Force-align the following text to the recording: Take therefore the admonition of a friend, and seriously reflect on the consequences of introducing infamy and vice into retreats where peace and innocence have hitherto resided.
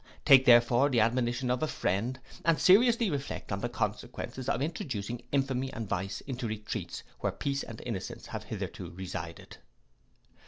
Take 0.25 0.45
therefore 0.45 0.89
the 0.89 0.99
admonition 0.99 1.51
of 1.51 1.61
a 1.61 1.67
friend, 1.67 2.19
and 2.43 2.59
seriously 2.59 3.11
reflect 3.11 3.51
on 3.51 3.59
the 3.59 3.69
consequences 3.69 4.49
of 4.49 4.59
introducing 4.59 5.21
infamy 5.31 5.71
and 5.71 5.87
vice 5.87 6.21
into 6.21 6.47
retreats 6.47 7.03
where 7.19 7.31
peace 7.31 7.61
and 7.61 7.79
innocence 7.85 8.25
have 8.25 8.45
hitherto 8.45 8.89
resided. 8.89 9.57